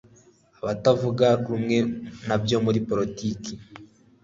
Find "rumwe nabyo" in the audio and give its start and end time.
1.47-2.57